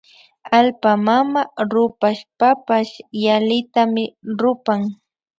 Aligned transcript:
Allpa 0.57 0.91
mama 1.07 1.41
rupashpapash 1.71 2.93
yallitami 3.25 4.03
rupan 4.39 4.81